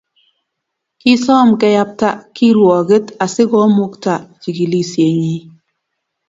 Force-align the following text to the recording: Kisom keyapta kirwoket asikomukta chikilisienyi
Kisom 1.01 1.47
keyapta 1.59 2.09
kirwoket 2.35 3.05
asikomukta 3.25 4.13
chikilisienyi 4.41 5.37